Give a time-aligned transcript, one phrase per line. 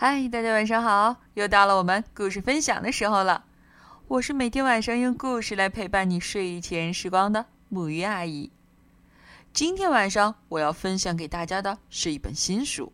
[0.00, 1.16] 嗨，大家晚上好！
[1.34, 3.44] 又到了我们故事分享的时候了。
[4.06, 8.52] 我是每天晚上用故事来陪伴你睡前时光的木鱼阿姨。
[9.52, 12.92] 今天晚上我要分享给大家的是一本新书，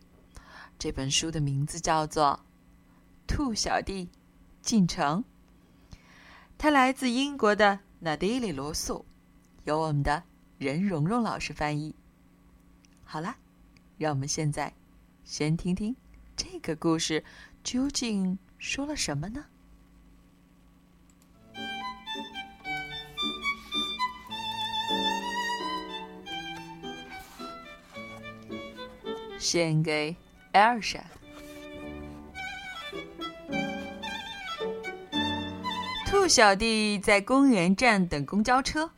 [0.79, 2.39] 这本书的名字叫做
[3.31, 4.09] 《兔小弟
[4.63, 5.23] 进城》，
[6.57, 9.05] 它来自英国的纳迪里罗素，
[9.65, 10.23] 由我们的
[10.57, 11.93] 任蓉蓉老师翻译。
[13.03, 13.35] 好了，
[13.99, 14.73] 让我们现在
[15.23, 15.95] 先听听。
[16.35, 17.23] 这个故事
[17.63, 19.45] 究竟说了什么呢？
[29.37, 30.15] 献给
[30.51, 30.99] 艾尔莎。
[36.07, 38.89] 兔小弟在公园站等公交车，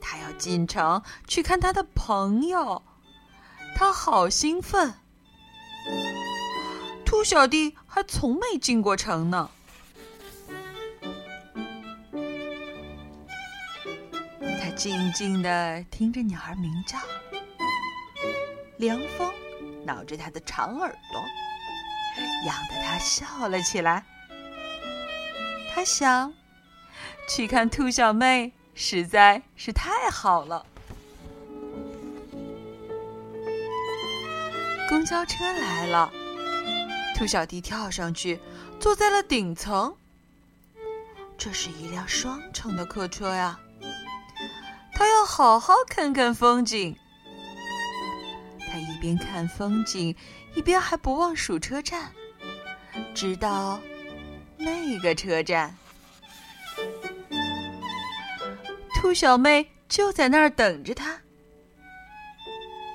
[0.00, 2.82] 他要进城去看他的朋友，
[3.74, 4.94] 他好兴奋。
[7.04, 9.50] 兔小弟还从没进过城呢。
[14.40, 16.98] 他静静的听着鸟儿鸣叫，
[18.78, 19.32] 凉风
[19.84, 21.20] 挠着他的长耳朵，
[22.46, 24.04] 痒得他笑了起来。
[25.74, 26.32] 他想，
[27.28, 30.66] 去看兔小妹实在是太好了。
[34.88, 36.12] 公交车来了。
[37.16, 38.40] 兔小弟跳上去，
[38.80, 39.96] 坐在了顶层。
[41.36, 43.58] 这是一辆双层的客车呀，
[44.94, 46.96] 他要好好看看风景。
[48.68, 50.16] 他一边看风景，
[50.54, 52.12] 一边还不忘数车站，
[53.14, 53.80] 直到
[54.56, 55.76] 那个车站。
[58.96, 61.20] 兔小妹就在那儿等着他，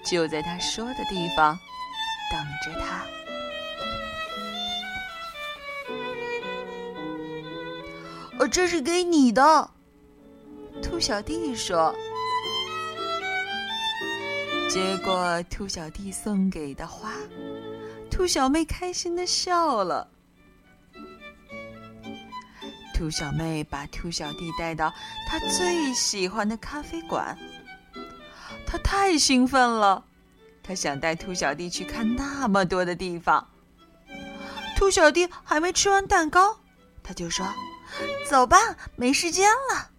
[0.05, 1.57] 就在他说的地方
[2.63, 3.05] 着他。
[8.39, 9.69] 呃，这是给你的。
[10.81, 11.93] 兔小弟说。
[14.69, 17.11] 接过兔小弟送给的花，
[18.09, 20.07] 兔小妹开心的笑了。
[22.93, 24.93] 兔小妹把兔小弟带到
[25.27, 27.35] 她最喜欢的咖啡馆，
[28.67, 30.05] 她太兴奋了，
[30.69, 33.49] 他想带兔小弟去看那么多的地方。
[34.77, 36.59] 兔小弟还没吃完蛋糕，
[37.01, 37.43] 他就说。
[38.29, 38.55] 走吧，
[38.95, 39.89] 没时间了。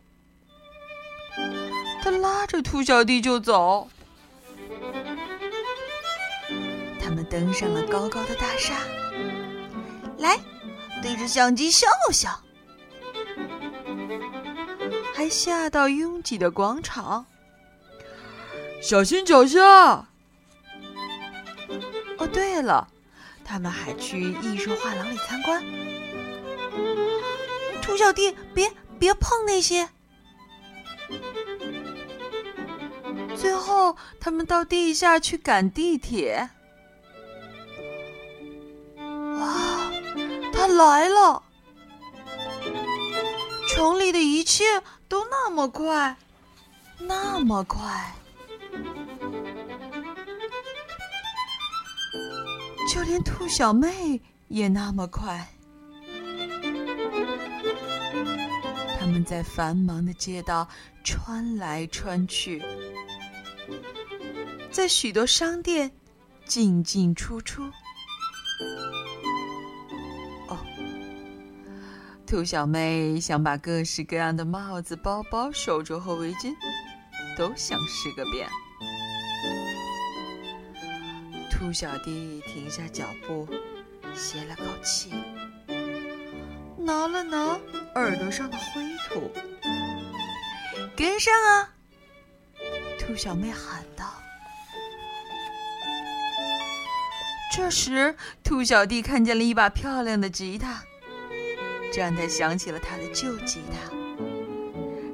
[2.00, 3.88] 他拉着兔小弟就走。
[7.02, 8.76] 他们登上了高高的大厦，
[10.18, 10.38] 来，
[11.02, 12.30] 对着相机笑笑。
[15.12, 17.26] 还下到拥挤的广场，
[18.80, 20.06] 小心脚下。
[22.20, 22.86] 哦，对了，
[23.42, 25.64] 他们还去艺术画廊里参观。
[27.80, 29.88] 兔小弟，别别碰那些！
[33.34, 36.50] 最后，他们到地下去赶地铁。
[38.98, 39.90] 哇，
[40.52, 41.42] 他来了！
[43.66, 46.16] 城里的一切都那么快，
[46.98, 48.14] 那么快，
[52.92, 55.48] 就连兔小妹也那么快。
[58.98, 60.68] 他们在繁忙的街道
[61.04, 62.60] 穿来穿去，
[64.72, 65.88] 在许多商店
[66.44, 67.62] 进进出出。
[70.48, 70.58] 哦，
[72.26, 76.52] 兔小妹想把各式各样的帽子、包包、手镯和围巾
[77.38, 78.48] 都想试个遍。
[81.70, 83.46] 兔小弟停下脚步，
[84.12, 85.12] 歇了口气。
[86.76, 87.60] 挠了挠
[87.94, 89.30] 耳朵上的灰土，
[90.96, 91.70] 跟上啊！
[92.98, 94.20] 兔小妹喊道。
[97.54, 100.82] 这时，兔小弟看见了一把漂亮的吉他，
[101.92, 103.94] 这让他想起了他的旧吉他。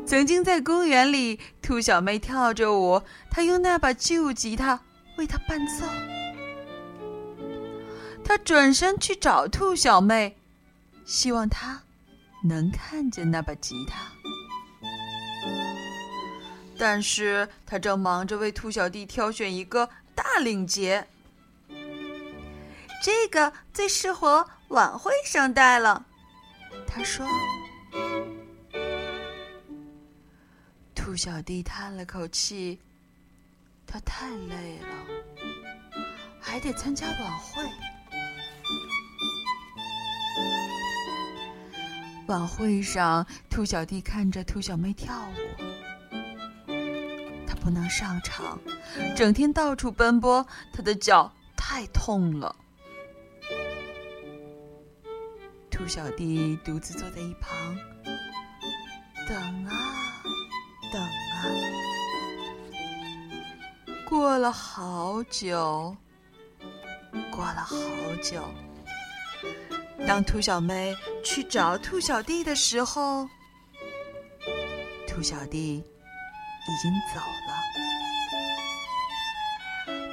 [0.06, 4.80] 曾经在公园里，兔小妹跳着舞，他用那把旧吉他
[5.18, 5.84] 为她伴奏。
[8.26, 10.36] 他转身去找兔小妹。
[11.04, 11.80] 希望她
[12.42, 14.00] 能看见那把吉他，
[16.76, 21.06] 但是他正忙着为兔小弟挑选一个大领结，
[23.00, 26.04] 这个最适合晚会上戴了。
[26.88, 27.24] 他说
[30.92, 32.80] ：“兔小弟叹了口气，
[33.86, 34.88] 他太累了，
[36.40, 37.62] 还得参加晚会。”
[42.26, 45.34] 晚会上，兔小弟看着兔小妹跳舞，
[47.46, 48.58] 他不能上场，
[49.14, 52.56] 整天到处奔波，他的脚太痛了。
[55.70, 57.78] 兔小弟独自坐在一旁，
[59.28, 60.22] 等啊
[60.92, 61.46] 等啊，
[64.08, 65.96] 过了好久，
[67.30, 67.76] 过了好
[68.20, 68.42] 久。
[70.04, 73.28] 当兔小妹去找兔小弟的时候，
[75.06, 75.82] 兔小弟已
[76.82, 77.54] 经走了。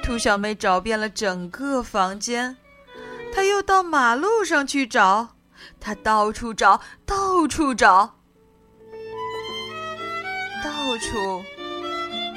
[0.02, 2.56] 兔小妹找遍了整个房间，
[3.32, 5.36] 她又到马路上去找，
[5.80, 8.16] 她到处找，到处找，
[10.62, 11.42] 到处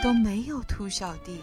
[0.01, 1.41] 都没有兔小弟。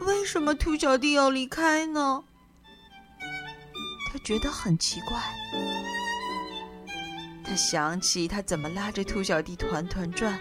[0.00, 2.22] 为什么兔小弟要离开呢？
[4.16, 5.20] 他觉得很奇怪，
[7.44, 10.40] 他想起他怎么拉着兔小弟团团转，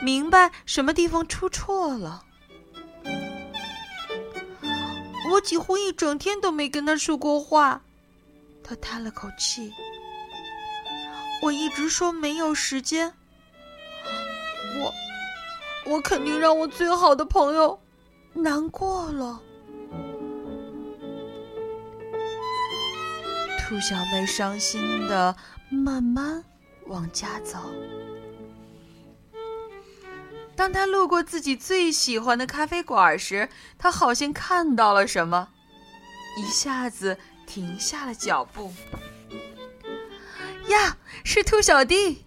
[0.00, 2.24] 明白什么地方出错了。
[5.30, 7.82] 我几乎一整天都没跟他说过话，
[8.64, 9.70] 他叹了口气。
[11.42, 13.12] 我一直说没有时间，
[14.78, 14.94] 我，
[15.92, 17.78] 我肯定让我最好的朋友
[18.32, 19.38] 难过了。
[23.70, 25.36] 兔小妹伤心的
[25.68, 26.42] 慢慢
[26.86, 27.56] 往家走。
[30.56, 35.50] 当她路过自己最喜欢的咖啡馆时，她好像看到了什么，
[36.36, 38.74] 一下子停下了脚步。
[40.66, 42.24] 呀，是兔小弟！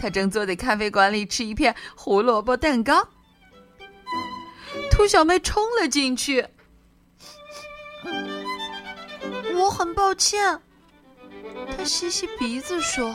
[0.00, 3.06] 他正坐在咖啡馆里吃一片胡萝卜蛋糕。
[4.90, 6.48] 兔小妹冲了进去。
[9.58, 10.60] 我很抱歉，
[11.76, 13.12] 他吸吸鼻子说：“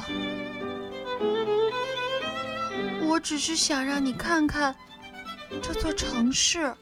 [3.08, 4.76] 我只是想让你看看
[5.62, 6.76] 这座城市。”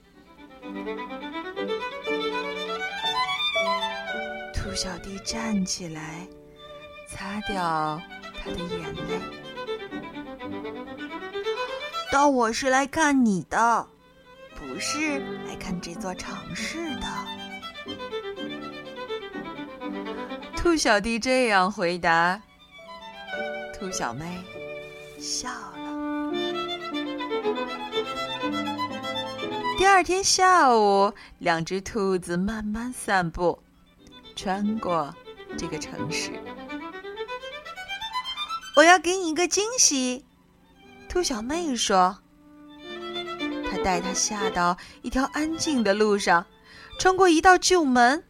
[4.52, 6.28] 兔小弟站起来，
[7.08, 8.02] 擦掉
[8.44, 9.22] 他的眼泪。
[12.12, 13.88] 当我是来看你的，
[14.56, 17.08] 不是来看这座城市的。
[20.62, 22.40] 兔小弟这样回答，
[23.74, 24.38] 兔小妹
[25.20, 26.32] 笑了。
[29.76, 33.58] 第二天下午，两只兔子慢慢散步，
[34.36, 35.12] 穿过
[35.58, 36.32] 这个城市。
[38.76, 40.24] 我要给你一个惊喜，
[41.10, 42.20] 兔小妹说。
[43.68, 46.46] 她带他下到一条安静的路上，
[47.00, 48.24] 穿过一道旧门，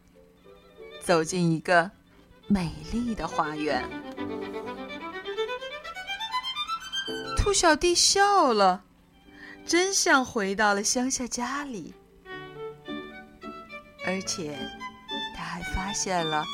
[1.04, 1.90] 走进一个。
[2.52, 3.82] 美丽的花园，
[7.34, 8.84] 兔小弟笑了，
[9.64, 11.94] 真像回到了乡下家里。
[14.04, 14.58] 而且，
[15.34, 16.44] 他还发现了，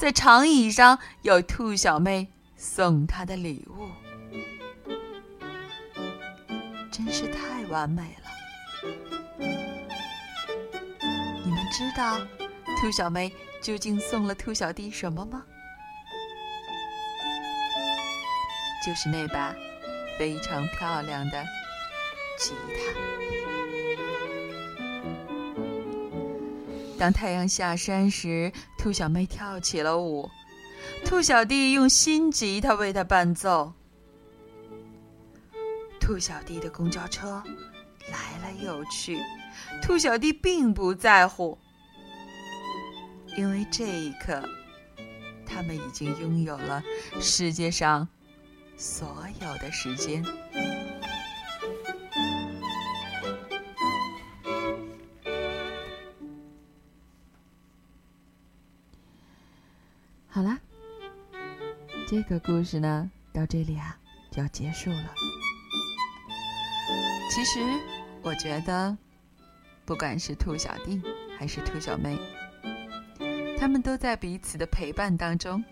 [0.00, 3.88] 在长椅上有兔小妹送他的礼物，
[6.92, 8.30] 真是太完美了。
[11.44, 12.20] 你们知道，
[12.82, 13.32] 兔小妹。
[13.60, 15.44] 究竟送了兔小弟什么吗？
[18.84, 19.54] 就是那把
[20.18, 21.44] 非常漂亮的
[22.36, 22.92] 吉他。
[26.98, 30.28] 当太阳下山时，兔小妹跳起了舞，
[31.04, 33.72] 兔小弟用新吉他为她伴奏。
[36.00, 37.40] 兔小弟的公交车
[38.10, 39.20] 来了又去，
[39.80, 41.56] 兔小弟并不在乎。
[43.36, 44.46] 因为这一刻，
[45.46, 46.82] 他们已经拥有了
[47.20, 48.06] 世界上
[48.76, 50.22] 所有的时间。
[60.28, 60.58] 好啦，
[62.06, 63.98] 这个故事呢，到这里啊
[64.30, 65.14] 就要结束了。
[67.30, 67.60] 其实，
[68.22, 68.96] 我觉得，
[69.86, 71.00] 不管是兔小弟
[71.38, 72.18] 还是兔小妹。
[73.62, 75.62] 他们都在彼此的陪伴当中，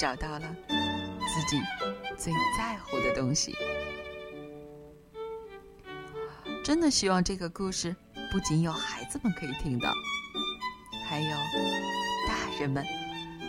[0.00, 1.62] 找到了自己
[2.16, 3.54] 最在乎的东西。
[6.64, 7.94] 真的希望这个故事
[8.32, 9.92] 不仅有孩子们可以听到，
[11.06, 11.36] 还有
[12.26, 12.82] 大人们，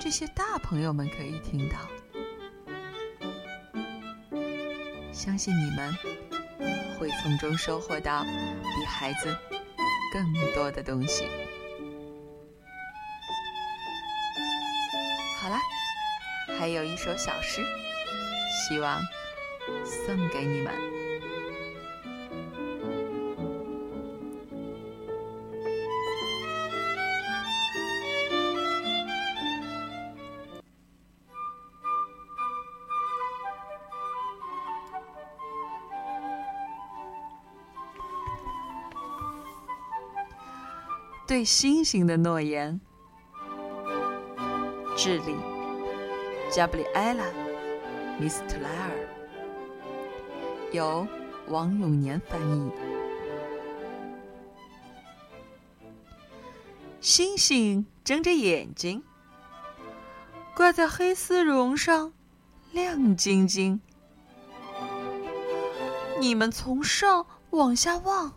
[0.01, 1.77] 这些大朋友们可以听到。
[5.13, 5.95] 相信你们
[6.99, 9.33] 会从中收获到比孩子
[10.11, 11.23] 更多的东西。
[16.57, 17.65] 还有一首小诗，
[18.67, 19.01] 希望
[19.83, 20.73] 送给你们。
[41.27, 42.81] 对星星的诺言，
[44.97, 45.33] 智利，
[46.51, 47.23] 加布里埃拉·
[48.19, 48.91] 米斯特莱尔，
[50.73, 51.07] 由
[51.47, 52.69] 王永年翻译。
[56.99, 59.01] 星星睁着眼睛，
[60.53, 62.11] 挂在黑丝绒上，
[62.73, 63.79] 亮晶晶。
[66.19, 68.33] 你们从上往下望，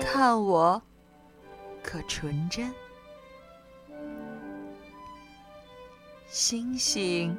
[0.00, 0.80] 看我。
[1.82, 2.72] 可纯真，
[6.32, 7.36] 星星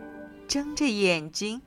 [0.49, 1.61] 睁着眼睛，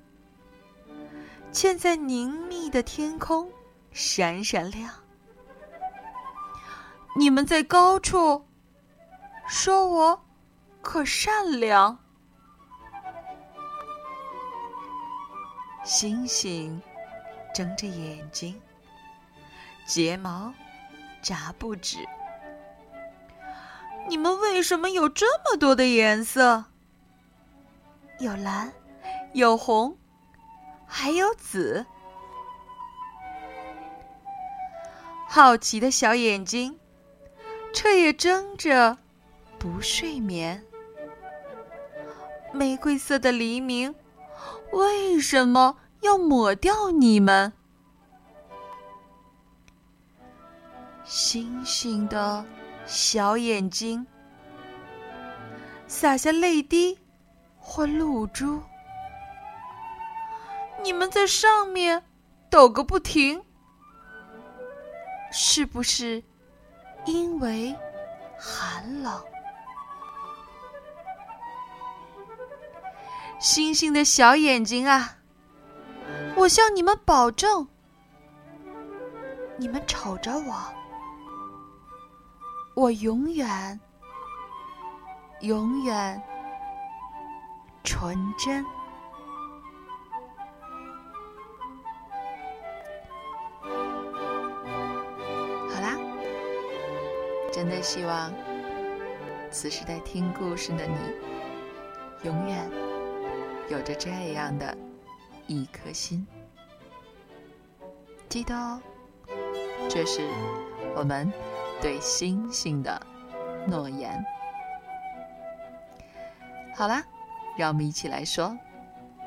[1.51, 3.51] 嵌在凝密的天空，
[3.93, 4.91] 闪闪亮。
[7.17, 8.45] 你们在高处，
[9.49, 10.27] 说我
[10.83, 11.99] 可善良。
[15.83, 16.79] 星星
[17.55, 18.61] 睁着眼睛，
[19.87, 20.53] 睫毛
[21.23, 22.07] 眨不止。
[24.11, 26.67] 你们为什么有这么多的颜色？
[28.19, 28.73] 有蓝，
[29.33, 29.97] 有红，
[30.87, 31.85] 还有紫。
[35.29, 36.79] 好奇的小眼睛，
[37.73, 38.99] 彻夜睁着，
[39.59, 40.65] 不睡眠。
[42.53, 43.95] 玫瑰色的黎明，
[44.73, 47.53] 为什么要抹掉你们？
[51.05, 52.45] 星星的。
[52.87, 54.07] 小眼睛
[55.87, 56.99] 洒下泪滴
[57.65, 58.63] 或露珠，
[60.83, 62.05] 你们在上面
[62.51, 63.43] 抖个不停，
[65.33, 66.23] 是不是
[67.07, 67.75] 因为
[68.39, 69.25] 寒冷？
[73.41, 75.17] 星星的小眼睛啊，
[76.37, 77.67] 我向你们保证，
[79.57, 80.55] 你们瞅着我。
[82.75, 83.81] 我永远，
[85.41, 86.23] 永远
[87.85, 88.65] 纯真。
[95.71, 95.97] 好啦，
[97.53, 98.33] 真的希望
[99.51, 100.97] 此时在听故事的你，
[102.25, 102.69] 永远
[103.69, 104.77] 有着这样的
[105.47, 106.27] 一颗心。
[108.29, 108.83] 记得哦，
[109.89, 110.29] 这是
[110.97, 111.33] 我们。
[111.83, 112.99] 对星星的
[113.67, 114.25] 诺言。
[116.75, 117.05] 好啦，
[117.57, 118.57] 让我们一起来说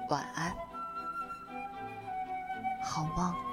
[0.09, 0.53] 晚安，
[2.83, 3.46] 好梦。